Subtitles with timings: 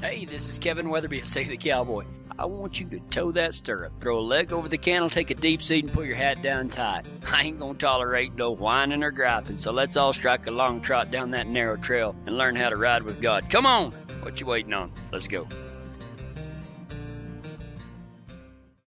[0.00, 2.04] Hey, this is Kevin Weatherby, Save the Cowboy.
[2.38, 5.34] I want you to toe that stirrup, throw a leg over the cantle, take a
[5.34, 7.04] deep seat, and put your hat down tight.
[7.26, 11.10] I ain't gonna tolerate no whining or griping, so let's all strike a long trot
[11.10, 13.50] down that narrow trail and learn how to ride with God.
[13.50, 13.90] Come on!
[14.22, 14.92] What you waiting on?
[15.10, 15.48] Let's go.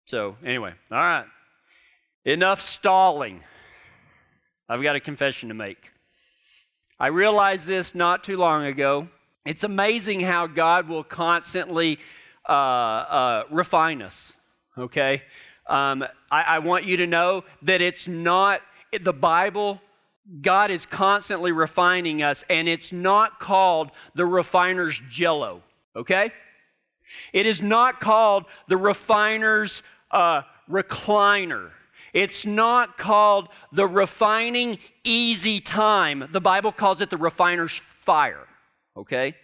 [0.05, 1.25] So, anyway, all right.
[2.23, 3.43] Enough stalling.
[4.69, 5.91] I've got a confession to make.
[6.97, 9.09] I realized this not too long ago.
[9.45, 11.97] It's amazing how God will constantly
[12.47, 14.33] uh, uh, refine us,
[14.77, 15.23] okay?
[15.67, 19.81] Um, I, I want you to know that it's not the Bible
[20.41, 25.63] God is constantly refining us, and it's not called the refiner's jello,
[25.95, 26.31] okay?
[27.33, 29.81] It is not called the refiner's
[30.11, 31.71] uh, recliner.
[32.13, 36.29] It's not called the refining easy time.
[36.31, 38.47] The Bible calls it the refiner's fire
[38.97, 39.35] okay?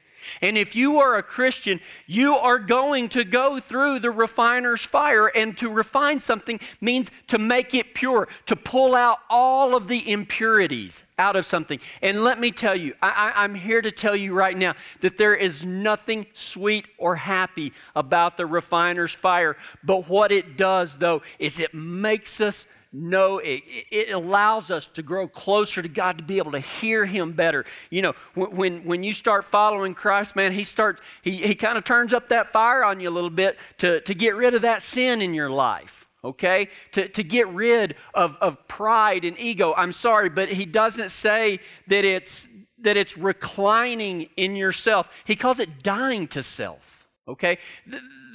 [0.42, 5.28] And if you are a Christian, you are going to go through the refiner's fire.
[5.28, 10.10] And to refine something means to make it pure, to pull out all of the
[10.10, 11.80] impurities out of something.
[12.02, 15.36] And let me tell you, I, am here to tell you right now that there
[15.36, 19.58] is nothing sweet or happy about the refiner's fire.
[19.84, 25.02] But what it does, though, is it makes us know it, it allows us to
[25.02, 27.66] grow closer to God to be able to hear Him better.
[27.90, 31.84] You know, when, when you start following Christ, man, He starts, He, he kind of
[31.84, 34.82] turns up that fire on you a little bit to, to get rid of that
[34.82, 36.68] sin in your life okay?
[36.94, 39.74] To, to get rid of, of pride and ego.
[39.76, 42.48] I'm sorry, but he doesn't say that it's,
[42.80, 45.10] that it's reclining in yourself.
[45.26, 46.97] He calls it dying to self,
[47.28, 47.58] okay?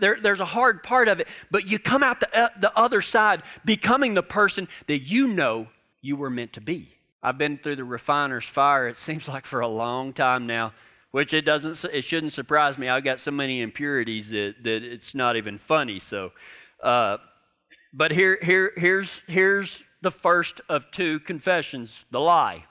[0.00, 3.00] there, there's a hard part of it, but you come out the, uh, the other
[3.00, 5.68] side becoming the person that you know
[6.00, 6.90] you were meant to be.
[7.22, 10.72] I've been through the refiner's fire, it seems like for a long time now,
[11.12, 12.88] which it doesn't, it shouldn't surprise me.
[12.88, 16.00] I've got so many impurities that, that it's not even funny.
[16.00, 16.32] So,
[16.82, 17.18] uh,
[17.92, 22.64] but here, here, here's, here's the first of two confessions the lie.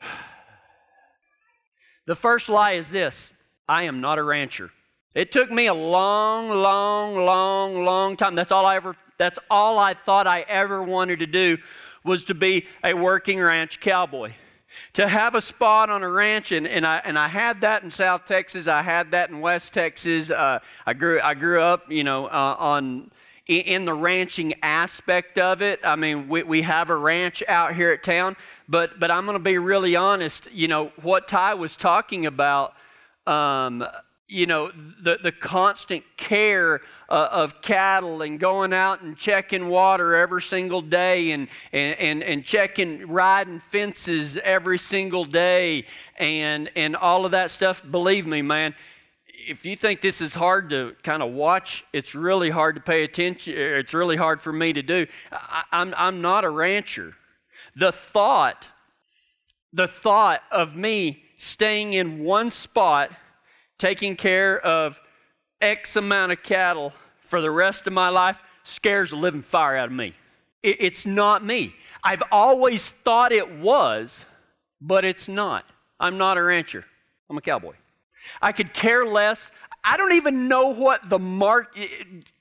[2.06, 3.32] The first lie is this
[3.68, 4.70] I am not a rancher.
[5.14, 8.34] It took me a long, long, long, long time.
[8.34, 11.58] That's all I ever that's all I thought I ever wanted to do
[12.04, 14.32] was to be a working ranch cowboy.
[14.94, 17.92] To have a spot on a ranch, and, and, I, and I had that in
[17.92, 20.30] South Texas, I had that in West Texas.
[20.30, 23.12] Uh, I, grew, I grew up, you know, uh, on,
[23.46, 25.78] in the ranching aspect of it.
[25.84, 28.36] I mean, we, we have a ranch out here at town,
[28.68, 30.48] but, but I'm going to be really honest.
[30.50, 32.74] You know, what Ty was talking about,
[33.26, 33.84] um,
[34.26, 40.16] you know, the, the constant care uh, of cattle and going out and checking water
[40.16, 45.84] every single day and, and, and, and checking, riding fences every single day
[46.16, 47.82] and, and all of that stuff.
[47.90, 48.74] Believe me, man,
[49.46, 53.04] if you think this is hard to kind of watch, it's really hard to pay
[53.04, 53.54] attention.
[53.56, 55.06] It's really hard for me to do.
[55.30, 57.14] I, I'm, I'm not a rancher.
[57.76, 58.68] The thought,
[59.72, 63.10] the thought of me staying in one spot–
[63.78, 64.98] taking care of
[65.60, 69.86] X amount of cattle for the rest of my life scares the living fire out
[69.86, 70.14] of me.
[70.62, 71.74] It, it's not me.
[72.02, 74.24] I've always thought it was,
[74.80, 75.64] but it's not.
[76.00, 76.84] I'm not a rancher,
[77.28, 77.74] I'm a cowboy.
[78.40, 79.50] I could care less.
[79.86, 81.90] I don't even know what the market,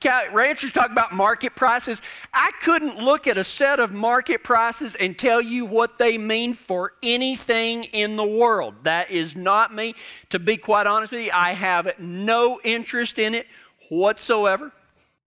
[0.05, 2.01] eh, ranchers talk about market prices.
[2.33, 6.53] I couldn't look at a set of market prices and tell you what they mean
[6.53, 8.75] for anything in the world.
[8.83, 9.93] That is not me.
[10.29, 13.47] To be quite honest with you, I have no interest in it
[13.89, 14.71] whatsoever.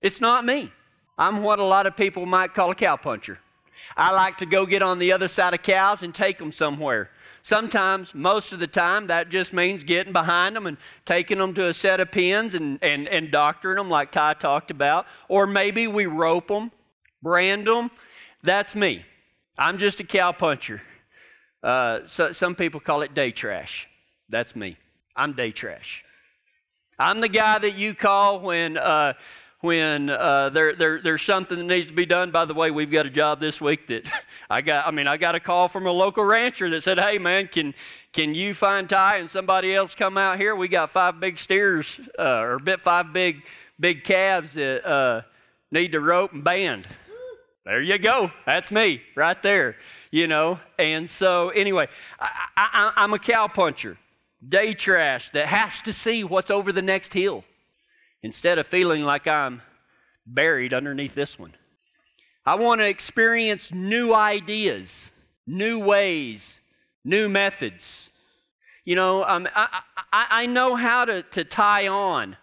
[0.01, 0.73] It's not me.
[1.19, 3.37] I'm what a lot of people might call a cowpuncher.
[3.95, 7.11] I like to go get on the other side of cows and take them somewhere.
[7.47, 11.69] Sometimes, most of the time, that just means getting behind them and taking them to
[11.69, 15.07] a set of pens and, and, and doctoring them, like Ty talked about.
[15.29, 16.73] Or maybe we rope them,
[17.23, 17.93] brand them.
[18.43, 19.05] That's me.
[19.57, 20.81] I'm just a cowpuncher.
[21.63, 23.89] Uh, so, some people call it day trash.
[24.29, 24.77] That's me.
[25.15, 26.05] I'm day trash.
[26.99, 29.13] I'm the guy that you call when uh,
[29.67, 32.31] when uh, there, there, there's something that needs to be done.
[32.31, 34.05] By the way, we've got a job this week that
[34.51, 34.87] I got.
[34.87, 37.75] I mean, I got a call from a local rancher that said, "Hey, man, can
[38.13, 40.55] can you find Ty and somebody else come out here?
[40.55, 43.43] We got five big steers uh, or bit five big
[43.79, 45.23] big calves that uh,
[45.71, 46.87] need to rope and band."
[47.65, 48.31] There you go.
[48.47, 49.75] That's me right there.
[50.13, 50.61] You know.
[50.79, 51.89] And so anyway,
[52.21, 53.97] I, I, I'm a cowpuncher,
[54.49, 57.45] day trash that has to see what's over the next hill
[58.23, 59.63] instead of feeling like I'm
[60.27, 61.55] buried underneath this one.
[62.45, 65.13] I want to experience new ideas,
[65.47, 66.61] new ways,
[67.05, 68.11] new methods.
[68.85, 69.81] You know, um, I,
[70.13, 72.37] I, I, know how to, to tie on.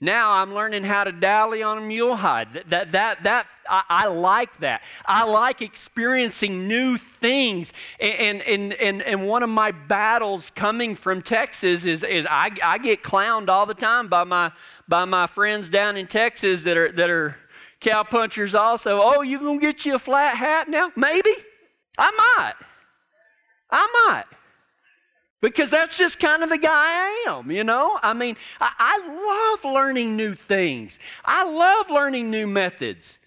[0.00, 2.52] Now I'm learning how to dally on a mule hide.
[2.52, 4.82] That, that, that, that I, I, like that.
[5.04, 7.72] I like experiencing new things.
[7.98, 12.78] And, and, and, and one of my battles coming from Texas is, is I, I
[12.78, 14.52] get clowned all the time by my,
[14.86, 17.36] by my friends down in Texas that are, that are
[17.80, 19.00] cowpunchers also.
[19.02, 20.92] Oh, you gonna get you a flat hat now?
[20.94, 21.34] Maybe.
[21.98, 22.54] I might.
[23.70, 24.37] I might.
[25.40, 27.98] Because that's just kind of the guy I am, you know?
[28.02, 30.98] I mean, I, I love learning new things.
[31.24, 33.20] I love learning new methods.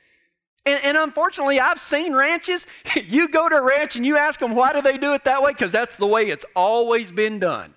[0.65, 2.67] And, and, unfortunately, I've seen ranches.
[3.07, 5.41] you go to a ranch and you ask them, why do they do it that
[5.41, 5.53] way?
[5.53, 7.73] Because that's the way it's always been done.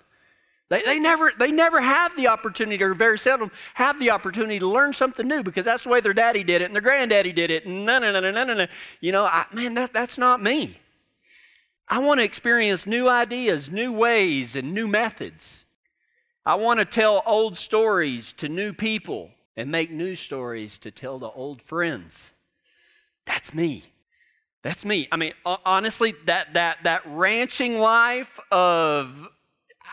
[0.69, 4.67] They, they, never, they never have the opportunity, or very seldom have the opportunity to
[4.67, 7.51] learn something new because that's the way their daddy did it and their granddaddy did
[7.51, 7.67] it.
[7.67, 8.67] No, no, no, no, no, no.
[8.99, 10.77] You know, I, man, that, that's not me.
[11.87, 15.65] I want to experience new ideas, new ways, and new methods.
[16.45, 21.19] I want to tell old stories to new people and make new stories to tell
[21.19, 22.31] to old friends.
[23.25, 23.83] That's me.
[24.63, 25.07] That's me.
[25.11, 29.27] I mean, honestly, that that that ranching life of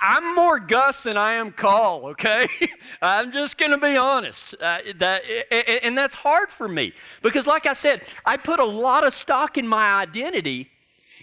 [0.00, 2.48] I'm more Gus than I am Call, okay?
[3.02, 4.54] I'm just going to be honest.
[4.58, 5.22] Uh, that,
[5.84, 9.58] and that's hard for me because, like I said, I put a lot of stock
[9.58, 10.71] in my identity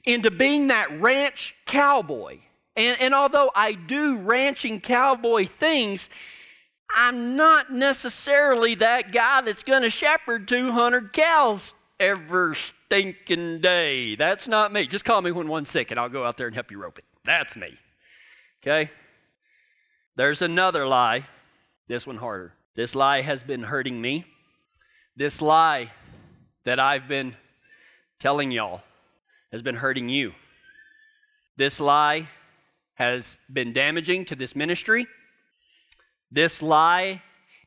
[0.06, 2.40] into being that ranch cowboy.
[2.76, 6.10] And, and although I do ranching cowboy things,
[6.90, 14.16] I'm not necessarily that guy that's going to shepherd 200 cows every stinking day.
[14.16, 14.88] That's not me.
[14.88, 16.98] Just call me when one's sick and I'll go out there and help you rope
[16.98, 17.06] it.
[17.26, 17.78] That's me.
[18.64, 18.90] Okay?
[20.16, 21.26] There's another lie.
[21.88, 22.54] This one harder.
[22.76, 24.26] This lie has been hurting me.
[25.16, 25.92] This lie
[26.64, 27.36] that I've been
[28.20, 28.82] telling y'all
[29.52, 30.34] has been hurting you.
[31.58, 32.30] This lie
[32.96, 35.08] has been damaging to this ministry.
[36.32, 37.22] This lie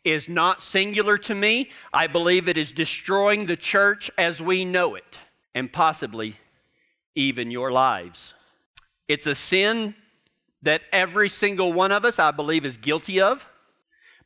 [0.05, 1.71] is not singular to me.
[1.93, 5.19] I believe it is destroying the church as we know it,
[5.55, 6.37] and possibly
[7.15, 8.35] even your lives.
[9.09, 9.95] It's a sin
[10.63, 13.47] that every single one of us, I believe, is guilty of.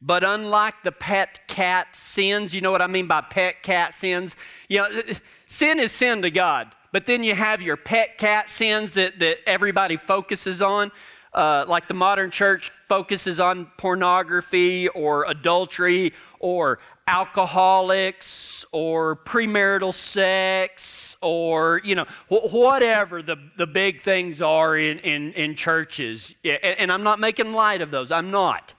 [0.01, 4.37] But unlike the pet cat sins, you know what I mean by pet cat sins?
[4.69, 4.89] You know,
[5.47, 6.75] sin is sin to God.
[6.93, 10.93] But then you have your pet cat sins that, that everybody focuses on.
[11.33, 21.17] Uh, like the modern church focuses on pornography or adultery or alcoholics or premarital sex
[21.21, 26.35] or you know wh- whatever the, the big things are in, in, in churches.
[26.43, 28.11] And, and i'm not making light of those.
[28.11, 28.75] I'm not.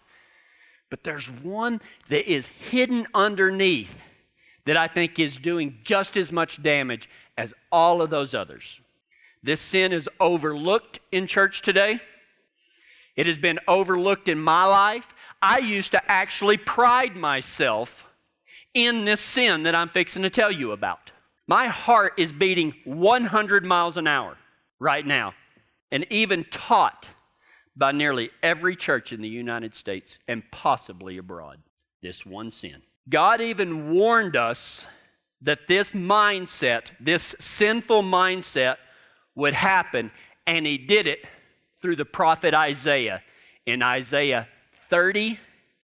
[0.90, 1.80] But there's one
[2.10, 3.94] that is hidden underneath
[4.66, 7.08] that i think is doing just as much damage
[7.38, 8.80] as all of those others.
[9.44, 12.00] This sin is overlooked in church today.
[13.16, 15.08] It has been overlooked in my life.
[15.42, 18.06] I used to actually pride myself
[18.74, 21.12] in this sin that I'm fixing to tell you about.
[21.48, 24.38] My heart is beating 100 miles an hour
[24.80, 25.34] right now,
[25.92, 27.08] and even taught
[27.76, 31.60] by nearly every church in the United States and possibly abroad.
[32.02, 32.82] This one sin.
[33.10, 34.86] God even warned us
[35.42, 38.78] that this mindset, this sinful mindset,
[39.36, 40.12] would happen,
[40.48, 41.20] and he did it
[41.82, 43.22] through the prophet Isaiah
[43.66, 44.48] in Isaiah
[44.90, 45.40] 30,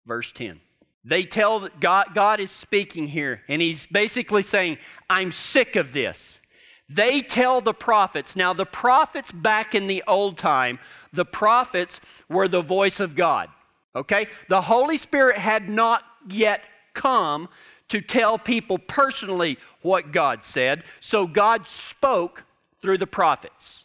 [0.05, 0.61] verse 10.
[1.03, 4.77] They tell that God, God is speaking here, and he's basically saying,
[5.09, 6.39] I'm sick of this.
[6.87, 8.35] They tell the prophets.
[8.35, 10.79] Now, the prophets back in the old time,
[11.13, 13.49] the prophets were the voice of God.
[13.95, 14.27] Okay?
[14.49, 16.61] The Holy Spirit had not yet
[16.93, 17.49] come
[17.91, 20.85] to tell people personally what God said.
[21.01, 22.45] So God spoke
[22.81, 23.83] through the prophets.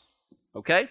[0.55, 0.89] Okay?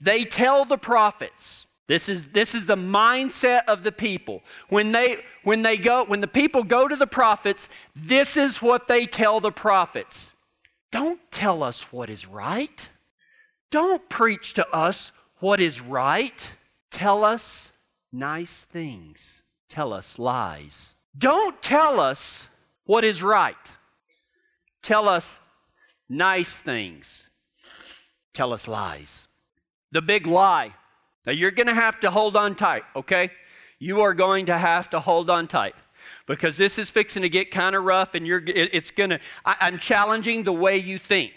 [0.00, 1.66] They tell the prophets.
[1.88, 4.40] This is, this is the mindset of the people.
[4.68, 8.86] When they, when they go, when the people go to the prophets, this is what
[8.86, 10.30] they tell the prophets.
[10.92, 12.88] Don't tell us what is right.
[13.72, 16.48] Don't preach to us what is right.
[16.92, 17.72] Tell us
[18.12, 19.42] nice things.
[19.68, 20.94] Tell us lies.
[21.16, 22.48] Don't tell us
[22.84, 23.56] what is right.
[24.82, 25.40] Tell us
[26.08, 27.24] nice things.
[28.32, 29.28] Tell us lies.
[29.92, 30.74] The big lie.
[31.26, 33.30] Now you're going to have to hold on tight, okay?
[33.78, 35.74] You are going to have to hold on tight
[36.26, 39.78] because this is fixing to get kind of rough and you're it's going to I'm
[39.78, 41.32] challenging the way you think,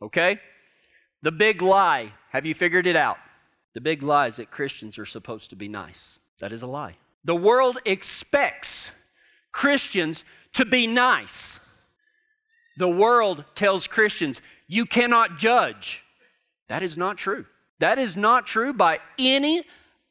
[0.00, 0.40] okay?
[1.22, 3.18] The big lie, have you figured it out?
[3.74, 6.18] The big lie is that Christians are supposed to be nice.
[6.40, 6.96] That is a lie.
[7.24, 8.90] The world expects
[9.58, 10.22] Christians
[10.52, 11.58] to be nice.
[12.76, 16.04] The world tells Christians, you cannot judge.
[16.68, 17.44] That is not true.
[17.80, 19.64] That is not true by any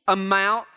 [0.06, 0.68] amount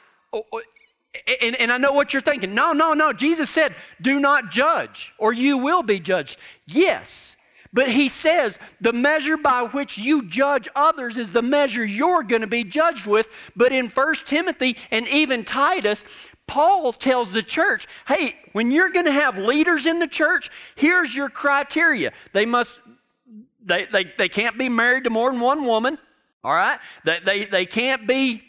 [1.43, 2.55] and, and I know what you're thinking.
[2.55, 3.13] No, no, no.
[3.13, 6.39] Jesus said, do not judge, or you will be judged.
[6.67, 7.35] Yes.
[7.73, 12.43] But he says the measure by which you judge others is the measure you're going
[12.43, 13.27] to be judged with.
[13.57, 16.05] But in 1 Timothy and even Titus,
[16.51, 21.15] Paul tells the church, hey, when you're going to have leaders in the church, here's
[21.15, 22.13] your criteria.
[22.33, 22.77] They must,
[23.65, 25.97] they, they, they can't be married to more than one woman,
[26.43, 26.81] all right?
[27.05, 28.43] They, they, they can't be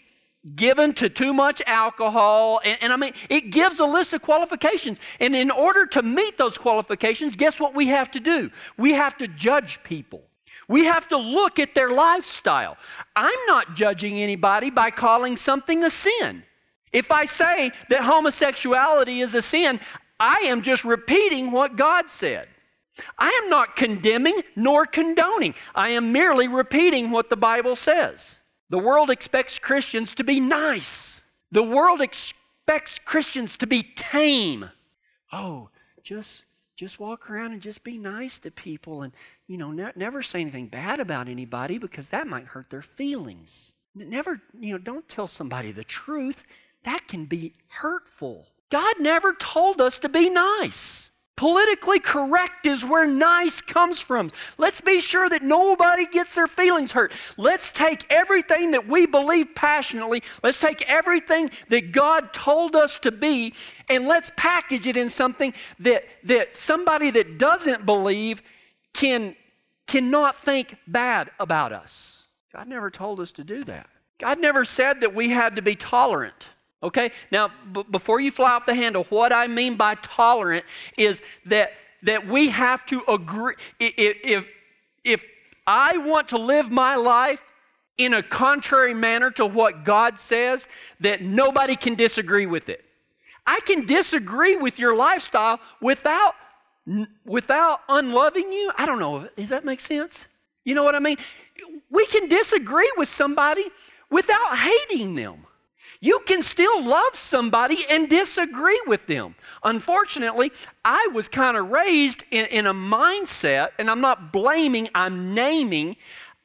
[0.55, 2.59] given to too much alcohol.
[2.65, 4.97] And, and, I mean, it gives a list of qualifications.
[5.19, 8.49] And in order to meet those qualifications, guess what we have to do?
[8.77, 10.23] We have to judge people.
[10.67, 12.77] We have to look at their lifestyle.
[13.15, 16.45] I'm not judging anybody by calling something a sin.
[16.93, 19.79] If I say that homosexuality is a sin,
[20.19, 22.47] I am just repeating what God said.
[23.17, 25.55] I am not condemning nor condoning.
[25.73, 28.39] I am merely repeating what the Bible says.
[28.69, 31.21] The world expects Christians to be nice.
[31.51, 34.69] The world expects Christians to be tame.
[35.31, 35.69] Oh,
[36.03, 36.45] just
[36.77, 39.13] just walk around and just be nice to people and
[39.47, 43.73] you know ne- never say anything bad about anybody because that might hurt their feelings.
[43.93, 46.45] Never, you know, don't tell somebody the truth
[46.83, 48.47] that can be hurtful.
[48.69, 51.11] God never told us to be nice.
[51.41, 54.31] Politically correct is where nice comes from.
[54.59, 57.11] Let's be sure that nobody gets their feelings hurt.
[57.35, 63.11] Let's take everything that we believe passionately, let's take everything that God told us to
[63.11, 63.55] be,
[63.89, 68.43] and let's package it in something that, that somebody that doesn't believe
[68.93, 69.35] can,
[69.87, 72.27] cannot think bad about us.
[72.53, 73.89] God never told us to do that.
[74.19, 76.49] God never said that we had to be tolerant.
[76.83, 77.11] Okay?
[77.31, 80.65] Now, b- before you fly off the handle, what I mean by tolerant
[80.97, 81.73] is that,
[82.03, 83.55] that we have to agree.
[83.79, 84.47] If, if,
[85.03, 85.25] if
[85.67, 87.41] I want to live my life
[87.97, 90.67] in a contrary manner to what God says,
[91.01, 92.83] that nobody can disagree with it.
[93.45, 96.35] I can disagree with your lifestyle without,
[97.25, 98.71] without unloving you.
[98.77, 99.27] I don't know.
[99.35, 100.25] Does that make sense?
[100.63, 101.17] You know what I mean?
[101.89, 103.65] We can disagree with somebody
[104.09, 105.45] without hating them.
[106.03, 109.35] You can still love somebody and disagree with them.
[109.63, 110.51] Unfortunately,
[110.83, 115.95] I was kind of raised in, in, a mindset, and I'm not blaming, I'm naming.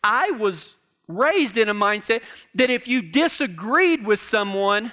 [0.04, 0.74] I was
[1.08, 2.20] raised in a mindset
[2.54, 4.92] that if you disagreed with someone,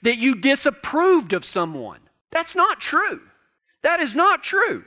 [0.00, 2.00] that you disapproved of someone.
[2.30, 3.20] That's not true.
[3.82, 4.82] That is not true.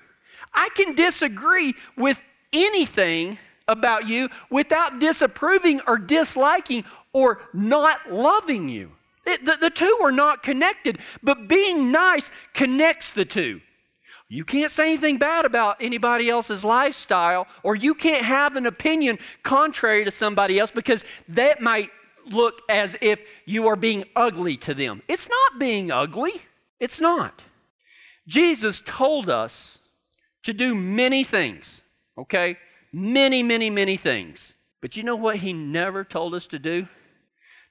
[0.55, 2.19] I can disagree with
[2.51, 8.91] anything about you without disapproving or disliking or not loving you.
[9.25, 13.61] It, the, the two are not connected, but being nice connects the two.
[14.29, 19.19] You can't say anything bad about anybody else's lifestyle, or you can't have an opinion
[19.43, 21.91] contrary to somebody else because that might
[22.25, 25.01] look as if you are being ugly to them.
[25.07, 26.41] It's not being ugly,
[26.79, 27.43] it's not.
[28.27, 29.79] Jesus told us
[30.43, 31.83] to do many things,
[32.17, 32.57] okay?
[32.91, 34.55] Many, many, many things.
[34.81, 36.87] But you know what he never told us to do?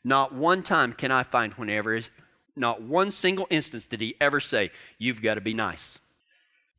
[0.04, 2.10] Not one time can I find whenever, is
[2.56, 5.98] not one single instance did he ever say, You've got to be nice.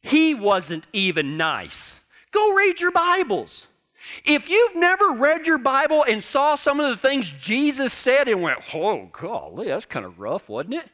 [0.02, 2.02] He wasn't even nice.
[2.32, 3.68] Go read your Bibles.
[4.26, 8.42] If you've never read your Bible and saw some of the things Jesus said and
[8.42, 10.90] went, Oh, golly, that's kind of rough, wasn't it?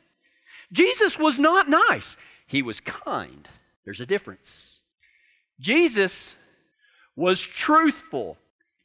[0.72, 3.48] Jesus was not nice, he was kind.
[3.86, 4.82] There's a difference.
[5.60, 6.36] Jesus
[7.16, 8.38] was truthful,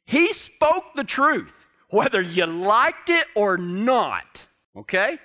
[0.05, 4.43] he spoke the truth whether you liked it or not.
[4.75, 5.19] Okay?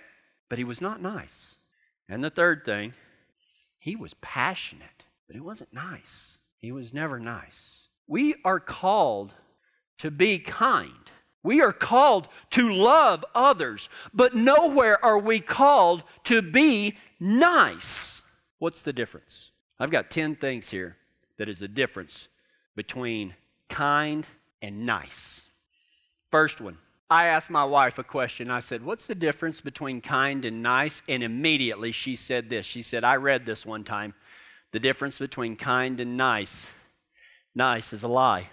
[0.49, 1.57] But he was not nice.
[2.09, 2.95] And the third thing,
[3.79, 6.39] he was passionate, but he wasn't nice.
[6.59, 7.89] He was never nice.
[8.07, 9.35] We are called
[9.99, 11.11] to be kind.
[11.43, 18.23] We are called to love others, but nowhere are we called to be nice.
[18.59, 19.53] What's the difference?
[19.79, 20.97] I've got 10 things here
[21.39, 22.29] that is the difference
[22.77, 23.35] between
[23.71, 24.27] kind
[24.61, 25.45] and nice.
[26.31, 26.79] First one,
[27.11, 28.51] I asked my wife a question.
[28.51, 31.03] I said, What's the difference between kind and nice?
[31.09, 32.65] And immediately she said this.
[32.65, 34.15] She said, I read this one time.
[34.73, 36.71] The difference between kind and nice.
[37.55, 38.49] Nice is a lie.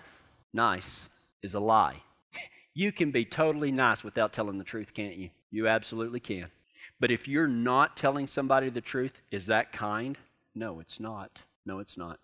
[0.54, 1.10] Nice
[1.44, 2.02] is a lie.
[2.74, 5.32] You can be totally nice without telling the truth, can't you?
[5.50, 6.52] You absolutely can.
[7.00, 10.16] But if you're not telling somebody the truth, is that kind?
[10.54, 11.40] No, it's not.
[11.66, 12.20] No, it's not.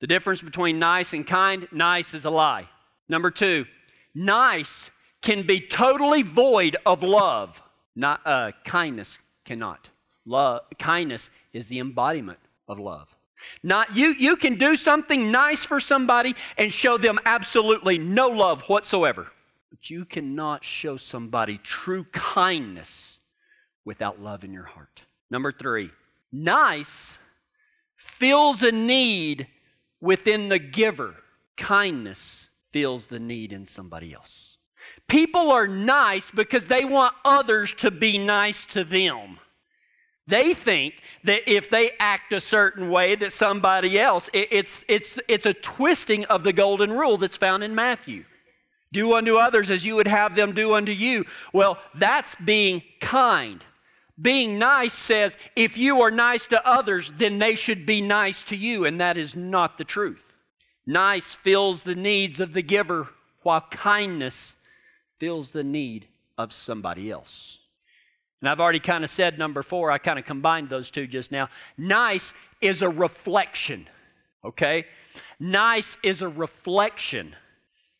[0.00, 2.68] The difference between nice and kind nice is a lie.
[3.08, 3.66] Number two,
[4.14, 4.90] Nice
[5.22, 7.60] can be totally void of love.
[7.96, 9.88] Not, uh, kindness cannot.
[10.26, 13.08] Love, kindness is the embodiment of love.
[13.62, 18.62] Not you, you can do something nice for somebody and show them absolutely no love
[18.62, 19.28] whatsoever.
[19.70, 23.20] But you cannot show somebody true kindness
[23.84, 25.02] without love in your heart.
[25.30, 25.90] Number three,
[26.32, 27.18] nice
[27.96, 29.48] fills a need
[30.00, 31.14] within the giver.
[31.56, 34.58] Kindness feels the need in somebody else.
[35.06, 39.38] People are nice because they want others to be nice to them.
[40.26, 45.20] They think that if they act a certain way, that somebody else, it, it's, it's,
[45.28, 48.24] it's a twisting of the golden rule that's found in Matthew.
[48.92, 51.26] Do unto others as you would have them do unto you.
[51.52, 53.64] Well, that's being kind.
[54.20, 58.56] Being nice says if you are nice to others, then they should be nice to
[58.56, 60.23] you, and that is not the truth.
[60.86, 63.08] Nice fills the needs of the giver,
[63.42, 64.56] while kindness
[65.18, 67.58] fills the need of somebody else.
[68.40, 71.32] And I've already kind of said number four, I kind of combined those two just
[71.32, 71.48] now.
[71.78, 73.88] Nice is a reflection,
[74.44, 74.84] okay?
[75.40, 77.34] Nice is a reflection.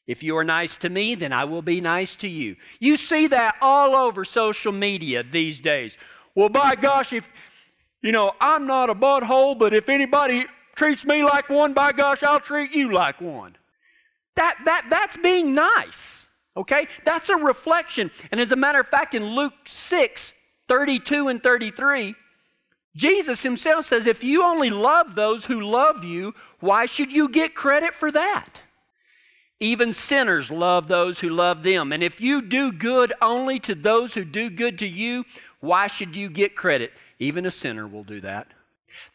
[0.06, 2.56] If you are nice to me, then I will be nice to you.
[2.78, 5.96] You see that all over social media these days.
[6.34, 7.26] Well, by gosh, if,
[8.02, 12.22] you know, I'm not a butthole, but if anybody treats me like one, by gosh,
[12.22, 13.56] I'll treat you like one.
[14.36, 16.28] That, that, that's being nice.
[16.56, 16.86] Okay?
[17.04, 18.10] That's a reflection.
[18.30, 20.32] And as a matter of fact, in Luke 6
[20.66, 22.14] 32 and 33,
[22.96, 27.54] Jesus himself says, If you only love those who love you, why should you get
[27.54, 28.62] credit for that?
[29.60, 31.92] Even sinners love those who love them.
[31.92, 35.24] And if you do good only to those who do good to you,
[35.60, 36.92] why should you get credit?
[37.18, 38.48] Even a sinner will do that.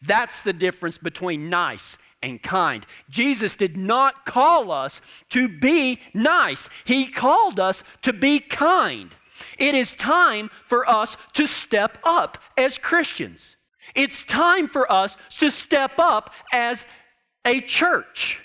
[0.02, 2.84] That's the difference between nice and kind.
[3.08, 9.14] Jesus did not call us to be nice, He called us to be kind.
[9.58, 13.56] It is time for us to step up as Christians.
[13.94, 16.86] It's time for us to step up as
[17.44, 18.38] a church.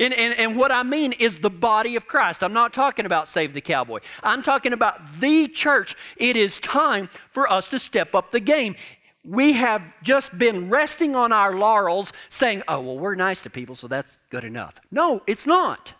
[0.00, 2.44] And, and, and, what I mean is the body of Christ.
[2.44, 3.98] I'm not talking about Save the Cowboy.
[4.22, 5.96] I'm talking about the church.
[6.16, 8.76] It is time for us to step up the game
[9.28, 13.74] we have just been resting on our laurels saying, oh, well, we're nice to people,
[13.74, 14.74] so that's good enough.
[14.90, 15.92] No, it's not.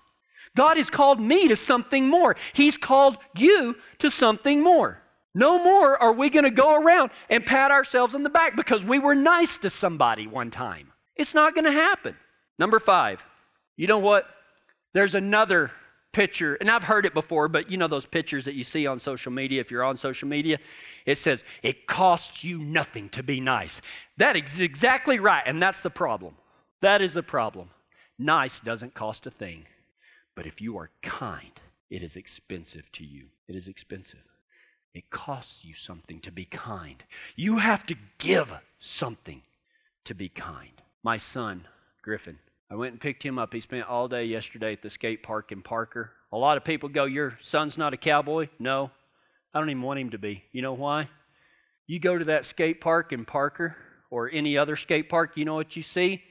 [0.56, 2.36] God has called me to something more.
[2.54, 5.02] He's called you to something more.
[5.34, 8.82] No more are we going to go around and pat ourselves on the back because
[8.82, 10.90] we were nice to somebody one time.
[11.14, 12.16] It's not going to happen.
[12.58, 13.22] Number five,
[13.76, 14.26] you know what?
[14.94, 15.70] There's another
[16.18, 18.98] picture, and I've heard it before, but you know those pictures that you see on
[18.98, 20.58] social media if you're on social media?
[21.06, 23.80] It says, it costs you nothing to be nice.
[24.16, 26.34] That is exactly right, and that's the problem.
[26.80, 27.70] That is the problem.
[28.18, 29.66] Nice doesn't cost a thing,
[30.34, 31.52] but if you are kind,
[31.88, 33.26] it is expensive to you.
[33.46, 34.24] It is expensive.
[34.94, 37.00] It costs you something to be kind.
[37.36, 39.42] You have to give something
[40.02, 40.82] to be kind.
[41.04, 41.68] My son,
[42.02, 43.52] Griffin, I went and picked him up.
[43.52, 46.12] He spent all day yesterday at the skate park in Parker.
[46.32, 48.48] A lot of people go, Your son's not a cowboy?
[48.58, 48.90] No,
[49.54, 50.44] I don't even want him to be.
[50.52, 51.08] You know why?
[51.86, 53.76] You go to that skate park in Parker
[54.10, 56.22] or any other skate park, you know what you see?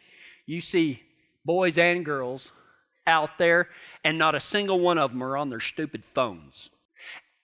[0.45, 1.01] You see
[1.45, 2.51] boys and girls
[3.07, 3.69] out there,
[4.03, 6.69] and not a single one of them are on their stupid phones.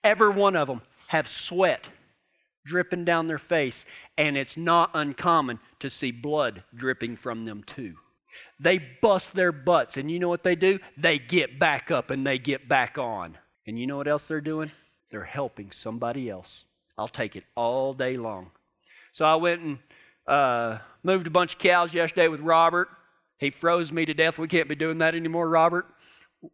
[0.02, 1.88] Every one of them have sweat
[2.66, 3.84] dripping down their face,
[4.16, 7.94] and it's not uncommon to see blood dripping from them too.
[8.60, 10.78] They bust their butts, and you know what they do?
[10.96, 13.38] They get back up and they get back on.
[13.66, 14.70] And you know what else they're doing?
[15.10, 16.64] They're helping somebody else.
[16.96, 18.50] I'll take it all day long.
[19.12, 19.78] So I went and
[20.26, 22.88] uh, moved a bunch of cows yesterday with Robert.
[23.38, 24.38] He froze me to death.
[24.38, 25.86] We can't be doing that anymore, Robert.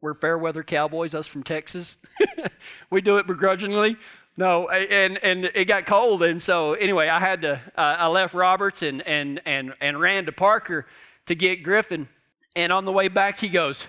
[0.01, 1.97] We're fair weather cowboys, us from Texas.
[2.91, 3.97] we do it begrudgingly.
[4.37, 7.61] No, and and it got cold, and so anyway, I had to.
[7.77, 10.87] Uh, I left Roberts and and and and ran to Parker
[11.31, 12.09] to get Griffin.
[12.57, 13.85] And on the way back, he goes,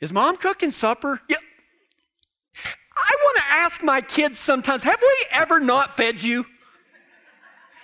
[0.00, 1.20] Is mom cooking supper?
[1.28, 1.36] Yeah.
[2.94, 6.44] I want to ask my kids sometimes, Have we ever not fed you?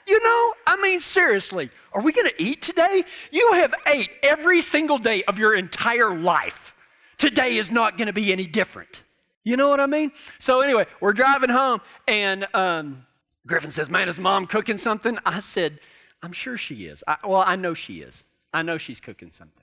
[0.06, 3.04] You know, I mean, seriously, are we going to eat today?
[3.30, 6.72] You have ate every single day of your entire life.
[7.18, 9.02] Today is not going to be any different.
[9.44, 10.12] You know what I mean?
[10.38, 13.06] So, anyway, we're driving home, and um,
[13.46, 15.18] Griffin says, Man, is mom cooking something?
[15.26, 15.78] I said,
[16.22, 17.04] I'm sure she is.
[17.06, 18.24] I, well, I know she is.
[18.52, 19.62] I know she's cooking something.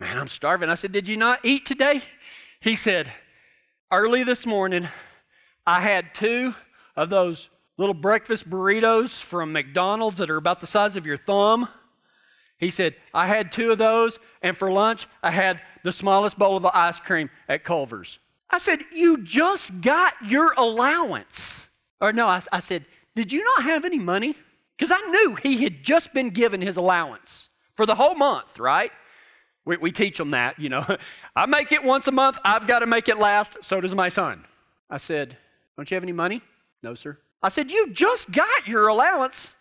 [0.00, 0.68] Man, I'm starving.
[0.68, 2.02] I said, Did you not eat today?
[2.60, 3.12] He said,
[3.90, 4.88] Early this morning,
[5.66, 6.54] I had two
[6.96, 11.68] of those little breakfast burritos from McDonald's that are about the size of your thumb.
[12.58, 16.56] He said, I had two of those, and for lunch, I had the smallest bowl
[16.56, 18.18] of ice cream at Culver's.
[18.50, 21.68] I said, You just got your allowance.
[22.00, 24.36] Or no, I, I said, Did you not have any money?
[24.76, 28.90] Because I knew he had just been given his allowance for the whole month, right?
[29.64, 30.84] We, we teach them that, you know.
[31.36, 34.08] I make it once a month, I've got to make it last, so does my
[34.08, 34.44] son.
[34.90, 35.36] I said,
[35.76, 36.42] Don't you have any money?
[36.82, 37.18] No, sir.
[37.42, 39.54] I said, You just got your allowance.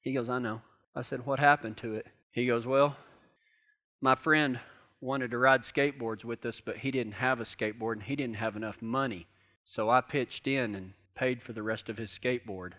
[0.00, 0.60] He goes, I know.
[0.94, 2.06] I said, What happened to it?
[2.32, 2.96] He goes, Well,
[4.00, 4.58] my friend
[5.00, 8.36] wanted to ride skateboards with us, but he didn't have a skateboard and he didn't
[8.36, 9.26] have enough money.
[9.64, 12.72] So I pitched in and paid for the rest of his skateboard.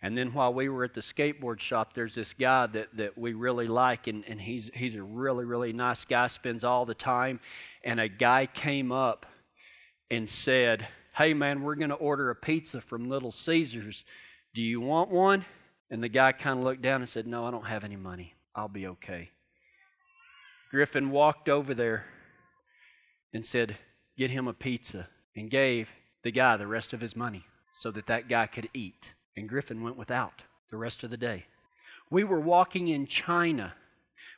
[0.00, 3.32] And then while we were at the skateboard shop, there's this guy that, that we
[3.32, 7.40] really like, and, and he's, he's a really, really nice guy, spends all the time.
[7.82, 9.26] And a guy came up
[10.10, 14.04] and said, Hey, man, we're going to order a pizza from Little Caesars.
[14.54, 15.44] Do you want one?
[15.90, 18.34] And the guy kind of looked down and said, No, I don't have any money.
[18.54, 19.30] I'll be okay.
[20.70, 22.04] Griffin walked over there
[23.34, 23.76] and said,
[24.16, 25.88] Get him a pizza, and gave
[26.22, 29.82] the guy the rest of his money so that that guy could eat and Griffin
[29.82, 31.46] went without the rest of the day.
[32.10, 33.74] We were walking in China,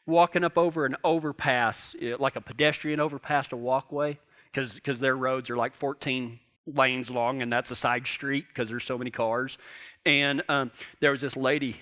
[0.07, 4.19] walking up over an overpass, eh, like a pedestrian overpass, a walkway,
[4.53, 8.85] because their roads are like 14 lanes long, and that's a side street because there's
[8.85, 9.59] so many cars.
[10.05, 11.77] And um, there was this lady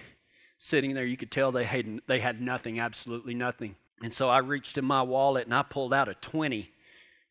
[0.59, 1.05] sitting there.
[1.05, 3.77] You could tell they had, they had nothing, absolutely nothing.
[4.03, 6.71] And so I reached in my wallet and I pulled out a 20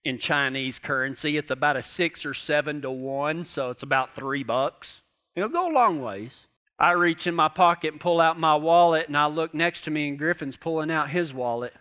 [0.04, 1.38] in Chinese currency.
[1.38, 5.02] It's about a six or seven to one, so it's about three bucks.
[5.38, 6.47] It'll go a long ways.
[6.80, 9.91] I reach in my pocket and pull out my wallet, and I look next to
[9.91, 11.76] me, and Griffin's pulling out his wallet.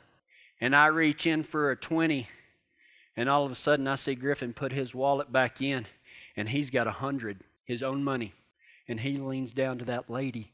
[0.60, 2.28] And I reach in for a 20,
[3.16, 5.86] and all of a sudden I see Griffin put his wallet back in,
[6.36, 8.34] and he's got a 100, his own money.
[8.88, 10.52] And he leans down to that lady,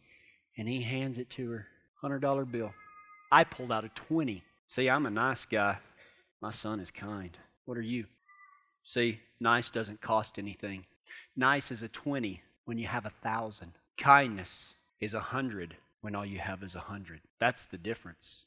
[0.57, 1.67] and he hands it to her
[2.05, 2.73] $100 bill.
[3.33, 4.45] I pulled out a 20.
[4.69, 5.79] See, I'm a nice guy.
[6.41, 7.37] My son is kind.
[7.65, 8.07] What are you?
[8.85, 10.87] See, nice doesn't cost anything.
[11.35, 12.41] Nice is a 20
[12.72, 13.72] when you have a thousand.
[13.98, 17.20] Kindness is a hundred when all you have is a hundred.
[17.38, 18.46] That's the difference.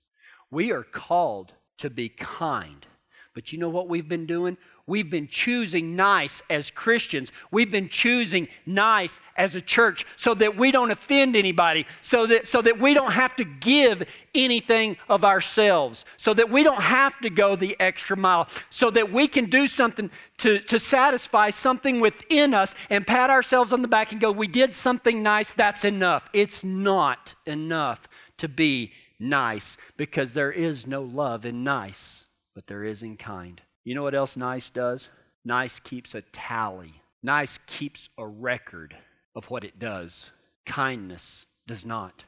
[0.49, 2.87] We are called to be kind.
[3.35, 4.57] But you know what we've been doing?
[4.87, 7.33] We've been choosing nice as Christians.
[7.51, 12.47] We've been choosing nice as a church so that we don't offend anybody, so that,
[12.47, 17.19] so that we don't have to give anything of ourselves, so that we don't have
[17.21, 21.99] to go the extra mile, so that we can do something to, to satisfy something
[21.99, 25.83] within us and pat ourselves on the back and go, We did something nice, that's
[25.83, 26.29] enough.
[26.31, 32.24] It's not enough to be nice because there is no love in nice,
[32.55, 33.61] but there is in kind.
[33.83, 35.09] You know what else nice does?
[35.43, 37.01] Nice keeps a tally.
[37.21, 38.95] Nice keeps a record
[39.35, 40.31] of what it does.
[40.65, 42.23] Kindness does not.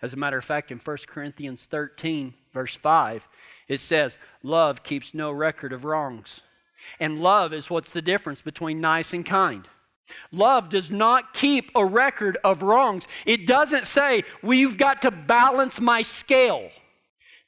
[0.00, 3.28] As a matter of fact, in 1 Corinthians 13, verse 5,
[3.68, 6.40] it says, Love keeps no record of wrongs.
[6.98, 9.68] And love is what's the difference between nice and kind.
[10.32, 13.06] Love does not keep a record of wrongs.
[13.24, 16.70] It doesn't say, you've got to balance my scale.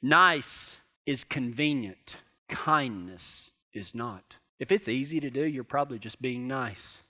[0.01, 2.15] Nice is convenient,
[2.47, 4.35] kindness is not.
[4.59, 7.03] If it's easy to do, you're probably just being nice.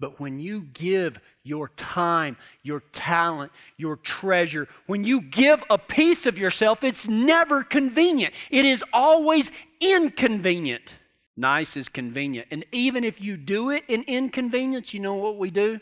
[0.00, 6.24] But when you give your time, your talent, your treasure, when you give a piece
[6.26, 8.32] of yourself, it's never convenient.
[8.50, 10.94] It is always inconvenient.
[11.36, 12.48] Nice is convenient.
[12.50, 15.80] And even if you do it in inconvenience, you know what we do?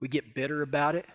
[0.00, 1.06] We get bitter about it.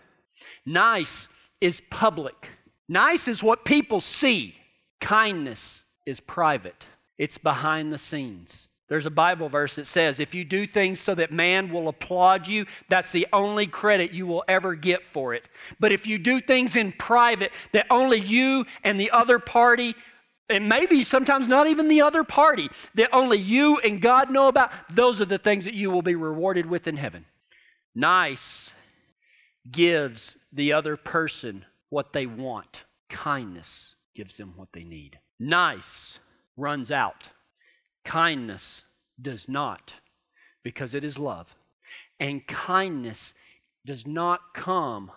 [0.66, 1.28] Nice
[1.60, 2.48] is public.
[2.88, 4.56] Nice is what people see.
[5.00, 6.86] Kindness is private.
[7.22, 8.68] It's behind the scenes.
[8.88, 12.48] There's a Bible verse that says, if you do things so that man will applaud
[12.48, 15.44] you, that's the only credit you will ever get for it.
[15.78, 19.94] But if you do things in private that only you and the other party,
[20.48, 24.72] and maybe sometimes not even the other party, that only you and God know about,
[24.90, 27.24] those are the things that you will be rewarded with in heaven.
[27.94, 28.72] Nice
[29.70, 35.20] gives the other person what they want, kindness gives them what they need.
[35.38, 36.18] Nice
[36.56, 37.28] runs out.
[38.04, 38.84] Kindness
[39.20, 39.94] does not,
[40.62, 41.54] because it is love.
[42.18, 43.34] And kindness
[43.84, 45.10] does not come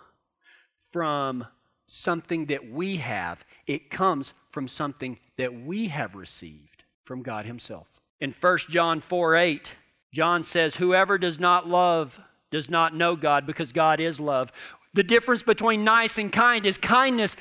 [0.92, 1.46] from
[1.86, 7.86] something that we have, it comes from something that we have received from God Himself.
[8.20, 9.74] In 1 John 4 8,
[10.12, 12.18] John says, Whoever does not love
[12.50, 14.50] does not know God because God is love.
[14.94, 17.36] The difference between nice and kind is kindness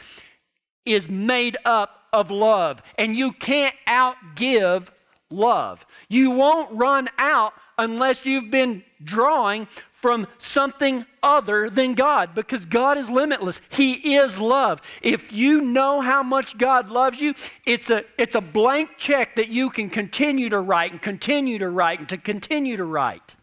[0.85, 4.87] is made up of love, and you can't outgive
[5.29, 5.85] love.
[6.07, 12.97] You won't run out unless you've been drawing from something other than God because God
[12.97, 13.59] is limitless.
[13.69, 14.81] He is love.
[15.01, 17.33] If you know how much God loves you,
[17.65, 21.69] it's a, it's a blank check that you can continue to write and continue to
[21.69, 23.35] write and to continue to write.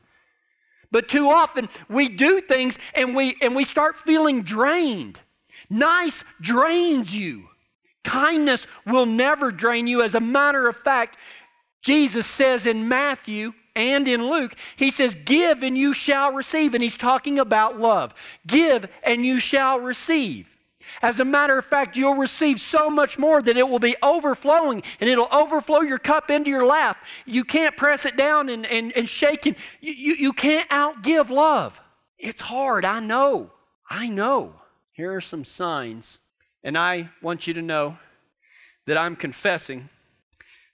[0.92, 5.20] But too often we do things and we, and we start feeling drained.
[5.68, 7.48] Nice drains you.
[8.04, 10.02] Kindness will never drain you.
[10.02, 11.16] As a matter of fact,
[11.82, 16.74] Jesus says in Matthew and in Luke, he says, Give and you shall receive.
[16.74, 18.14] And he's talking about love.
[18.46, 20.48] Give and you shall receive.
[21.00, 24.82] As a matter of fact, you'll receive so much more that it will be overflowing
[25.00, 26.98] and it'll overflow your cup into your lap.
[27.24, 29.56] You can't press it down and, and, and shake it.
[29.80, 31.80] You, you, you can't outgive love.
[32.18, 33.50] It's hard, I know.
[33.88, 34.54] I know.
[34.92, 36.20] Here are some signs,
[36.64, 37.96] and I want you to know
[38.86, 39.88] that I'm confessing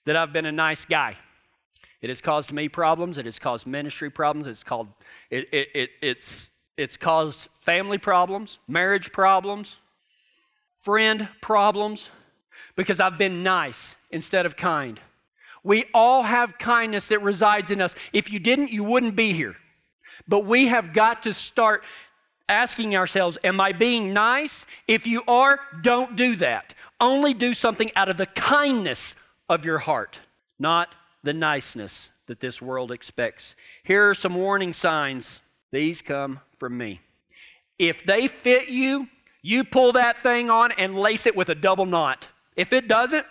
[0.06, 1.16] that I've been a nice guy.
[2.00, 3.18] It has caused me problems.
[3.18, 4.46] It has caused ministry problems.
[4.46, 4.88] It's called
[5.30, 9.78] it, it, it, it's it's caused family problems, marriage problems,
[10.80, 12.08] friend problems,
[12.76, 15.00] because I've been nice instead of kind.
[15.64, 17.96] We all have kindness that resides in us.
[18.12, 19.56] If you didn't, you wouldn't be here.
[20.28, 21.82] But we have got to start
[22.48, 24.66] asking ourselves, Am I being nice?
[24.86, 26.74] If you are, don't do that.
[27.00, 29.16] Only do something out of the kindness
[29.48, 30.18] of your heart,
[30.58, 30.88] not
[31.22, 33.54] the niceness that this world expects.
[33.82, 35.40] Here are some warning signs.
[35.70, 37.00] These come from me.
[37.78, 39.08] If they fit you,
[39.42, 42.26] you pull that thing on and lace it with a double knot.
[42.56, 43.26] If it doesn't,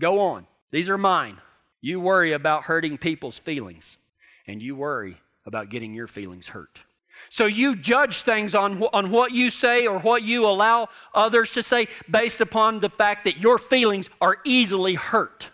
[0.00, 0.46] go on.
[0.70, 1.38] These are mine.
[1.80, 3.98] You worry about hurting people's feelings,
[4.46, 5.16] and you worry
[5.46, 6.80] about getting your feelings hurt.
[7.30, 11.62] So you judge things on, on what you say or what you allow others to
[11.62, 15.50] say based upon the fact that your feelings are easily hurt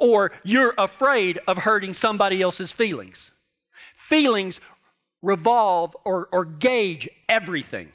[0.00, 3.32] or you're afraid of hurting somebody else's feelings.
[3.96, 4.60] Feelings
[5.22, 7.92] revolve or, or gauge everything.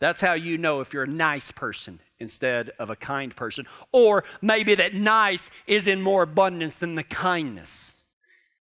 [0.00, 3.66] That's how you know if you're a nice person instead of a kind person.
[3.92, 7.94] Or maybe that nice is in more abundance than the kindness.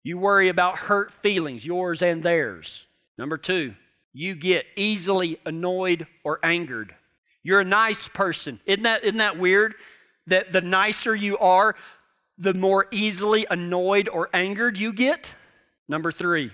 [0.03, 2.88] You worry about hurt feelings, yours and theirs.
[3.19, 3.75] Number two,
[4.13, 6.95] you get easily annoyed or angered.
[7.43, 8.61] You're a nice person.
[8.65, 9.75] Isn't that, isn't that weird?
[10.29, 11.75] That the nicer you are,
[12.39, 15.31] the more easily annoyed or angered you get.
[15.89, 16.53] Number three,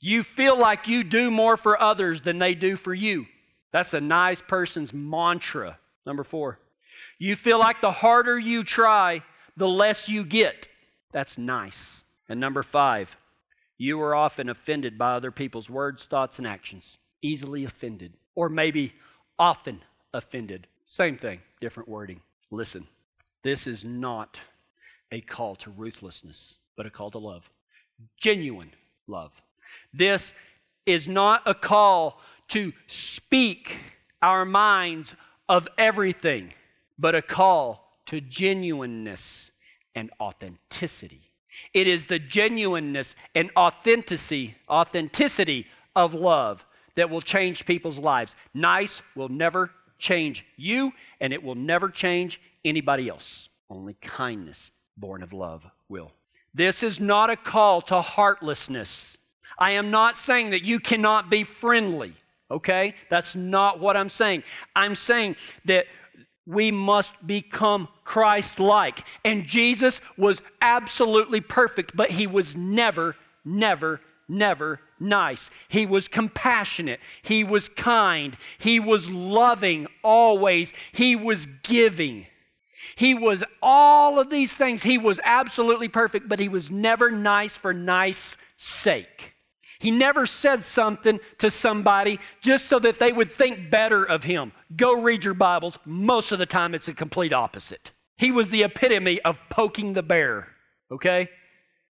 [0.00, 3.26] you feel like you do more for others than they do for you.
[3.72, 5.78] That's a nice person's mantra.
[6.06, 6.58] Number four,
[7.18, 9.22] you feel like the harder you try,
[9.56, 10.68] the less you get.
[11.12, 12.04] That's nice.
[12.28, 13.16] And number five,
[13.82, 16.98] you are often offended by other people's words, thoughts, and actions.
[17.20, 18.12] Easily offended.
[18.36, 18.92] Or maybe
[19.40, 19.80] often
[20.14, 20.68] offended.
[20.86, 22.20] Same thing, different wording.
[22.52, 22.86] Listen,
[23.42, 24.38] this is not
[25.10, 27.50] a call to ruthlessness, but a call to love.
[28.16, 28.70] Genuine
[29.08, 29.32] love.
[29.92, 30.32] This
[30.86, 33.78] is not a call to speak
[34.22, 35.16] our minds
[35.48, 36.54] of everything,
[37.00, 39.50] but a call to genuineness
[39.96, 41.31] and authenticity.
[41.74, 46.64] It is the genuineness and authenticity, authenticity of love
[46.96, 48.34] that will change people's lives.
[48.54, 53.48] Nice will never change you, and it will never change anybody else.
[53.70, 56.12] Only kindness, born of love, will.
[56.54, 59.16] This is not a call to heartlessness.
[59.58, 62.12] I am not saying that you cannot be friendly,
[62.50, 62.94] okay?
[63.08, 64.42] That's not what I'm saying.
[64.76, 65.86] I'm saying that
[66.46, 69.04] we must become Christ like.
[69.24, 75.50] And Jesus was absolutely perfect, but he was never, never, never nice.
[75.68, 77.00] He was compassionate.
[77.22, 78.36] He was kind.
[78.58, 80.72] He was loving always.
[80.92, 82.26] He was giving.
[82.96, 84.82] He was all of these things.
[84.82, 89.31] He was absolutely perfect, but he was never nice for nice sake.
[89.82, 94.52] He never said something to somebody just so that they would think better of him.
[94.76, 95.76] Go read your Bibles.
[95.84, 97.90] Most of the time, it's a complete opposite.
[98.16, 100.46] He was the epitome of poking the bear,
[100.92, 101.28] okay?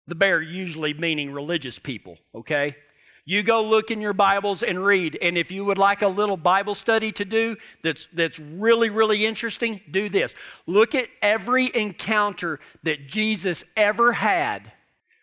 [0.07, 2.77] The bear usually meaning religious people, okay?
[3.25, 5.17] You go look in your Bibles and read.
[5.21, 9.25] And if you would like a little Bible study to do that's, that's really, really
[9.25, 10.33] interesting, do this.
[10.65, 14.71] Look at every encounter that Jesus ever had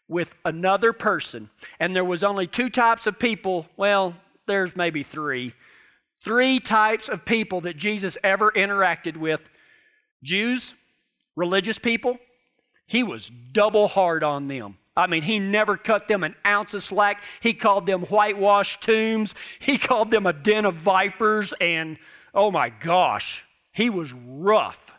[0.09, 4.15] with another person, and there was only two types of people, well,
[4.47, 5.53] there's maybe three.
[6.25, 9.49] Three types of people that Jesus ever interacted with
[10.23, 10.75] Jews,
[11.37, 12.19] religious people.
[12.87, 14.79] He was double hard on them.
[14.97, 17.23] I mean, he never cut them an ounce of slack.
[17.41, 19.35] He called them whitewashed tombs.
[19.61, 21.55] He called them a den of vipers.
[21.61, 21.99] And
[22.35, 24.91] oh my gosh, he was rough.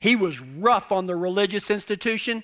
[0.00, 2.42] He was rough on the religious institution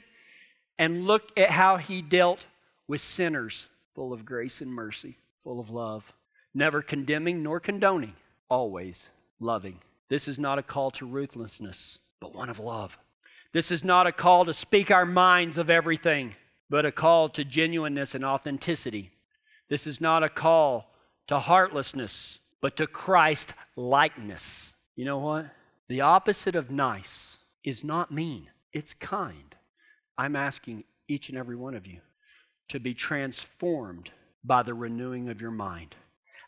[0.79, 2.41] and look at how he dealt
[2.89, 6.13] with sinners, full of grace and mercy, full of love,
[6.55, 8.15] never condemning nor condoning,
[8.49, 9.11] always
[9.41, 9.79] loving.
[10.09, 12.99] This is not a call to ruthlessness, but one of love.
[13.53, 16.35] This is not a call to speak our minds of everything,
[16.69, 19.11] but a call to genuineness and authenticity.
[19.69, 20.91] This is not a call
[21.29, 24.77] to heartlessness, but to Christ likeness.
[24.97, 25.47] You know what?
[25.89, 29.55] The opposite of nice is not mean, it's kind.
[30.17, 32.01] I'm asking each and every one of you
[32.69, 34.11] to be transformed
[34.45, 35.95] by the renewing of your mind.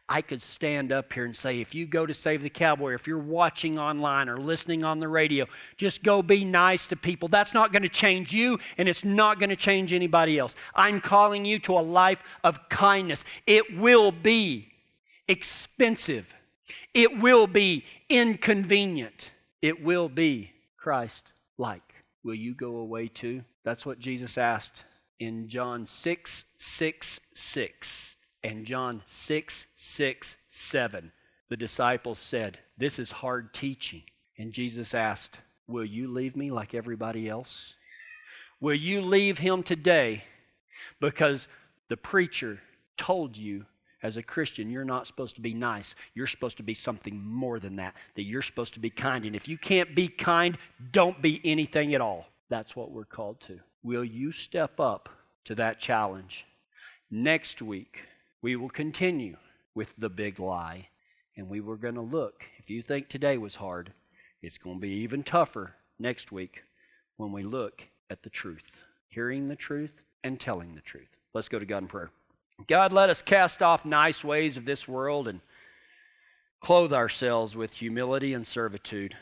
[0.08, 3.08] I could stand up here and say, if you go to Save the Cowboy, if
[3.08, 7.26] you're watching online or listening on the radio, just go be nice to people.
[7.26, 10.54] That's not going to change you, and it's not going to change anybody else.
[10.76, 13.24] I'm calling you to a life of kindness.
[13.48, 14.68] It will be
[15.26, 16.32] expensive,
[16.94, 21.82] it will be inconvenient, it will be Christ like.
[22.22, 23.42] Will you go away too?
[23.66, 24.84] That's what Jesus asked
[25.18, 31.12] in John 6 6 6 and John 6 6 7.
[31.48, 34.04] The disciples said, This is hard teaching.
[34.38, 37.74] And Jesus asked, Will you leave me like everybody else?
[38.60, 40.22] Will you leave him today
[41.00, 41.48] because
[41.88, 42.60] the preacher
[42.96, 43.66] told you
[44.00, 45.96] as a Christian, you're not supposed to be nice.
[46.14, 49.24] You're supposed to be something more than that, that you're supposed to be kind.
[49.24, 50.56] And if you can't be kind,
[50.92, 52.28] don't be anything at all.
[52.48, 53.60] That's what we're called to.
[53.82, 55.08] Will you step up
[55.44, 56.44] to that challenge?
[57.10, 58.02] Next week,
[58.42, 59.36] we will continue
[59.74, 60.88] with the big lie,
[61.36, 62.44] and we were going to look.
[62.58, 63.92] If you think today was hard,
[64.42, 66.62] it's going to be even tougher next week
[67.16, 71.08] when we look at the truth, hearing the truth and telling the truth.
[71.34, 72.10] Let's go to God in prayer.
[72.68, 75.40] God, let us cast off nice ways of this world and
[76.60, 79.14] clothe ourselves with humility and servitude.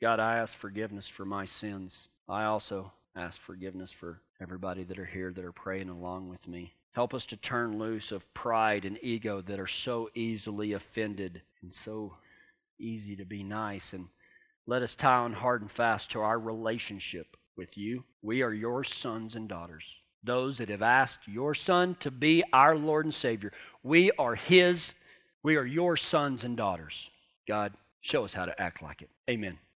[0.00, 2.08] God, I ask forgiveness for my sins.
[2.28, 6.74] I also ask forgiveness for everybody that are here that are praying along with me.
[6.92, 11.72] Help us to turn loose of pride and ego that are so easily offended and
[11.72, 12.14] so
[12.78, 13.92] easy to be nice.
[13.92, 14.08] And
[14.66, 18.04] let us tie on hard and fast to our relationship with you.
[18.22, 22.76] We are your sons and daughters those that have asked your Son to be our
[22.76, 23.52] Lord and Savior.
[23.82, 24.94] We are His,
[25.42, 27.10] we are your sons and daughters.
[27.48, 29.08] God, show us how to act like it.
[29.30, 29.58] Amen.